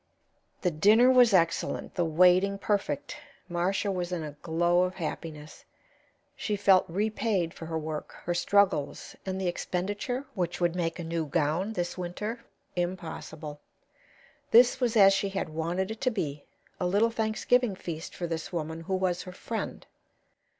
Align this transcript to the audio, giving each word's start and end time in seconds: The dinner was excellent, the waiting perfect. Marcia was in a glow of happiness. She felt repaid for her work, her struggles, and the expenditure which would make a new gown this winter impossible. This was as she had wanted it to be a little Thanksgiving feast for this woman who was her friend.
The 0.63 0.71
dinner 0.71 1.11
was 1.11 1.31
excellent, 1.31 1.93
the 1.93 2.03
waiting 2.03 2.57
perfect. 2.57 3.17
Marcia 3.47 3.91
was 3.91 4.11
in 4.11 4.23
a 4.23 4.31
glow 4.41 4.81
of 4.81 4.95
happiness. 4.95 5.63
She 6.35 6.55
felt 6.55 6.89
repaid 6.89 7.53
for 7.53 7.67
her 7.67 7.77
work, 7.77 8.13
her 8.23 8.33
struggles, 8.33 9.15
and 9.27 9.39
the 9.39 9.47
expenditure 9.47 10.25
which 10.33 10.59
would 10.59 10.75
make 10.75 10.97
a 10.97 11.03
new 11.03 11.27
gown 11.27 11.73
this 11.73 11.99
winter 11.99 12.43
impossible. 12.75 13.59
This 14.49 14.79
was 14.79 14.97
as 14.97 15.13
she 15.13 15.29
had 15.29 15.49
wanted 15.49 15.91
it 15.91 16.01
to 16.01 16.09
be 16.09 16.45
a 16.79 16.87
little 16.87 17.11
Thanksgiving 17.11 17.75
feast 17.75 18.15
for 18.15 18.25
this 18.25 18.51
woman 18.51 18.81
who 18.81 18.95
was 18.95 19.21
her 19.21 19.31
friend. 19.31 19.85